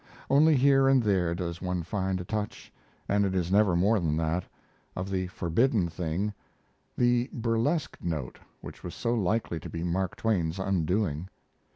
[0.31, 2.73] Only here and there does one find a touch
[3.07, 4.45] and it is never more than that
[4.95, 6.33] of the forbidden thing,
[6.97, 11.29] the burlesque note which was so likely to be Mark Twain's undoing.